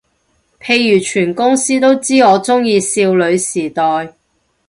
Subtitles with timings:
[0.59, 4.15] 譬如全公司都知我鍾意少女時代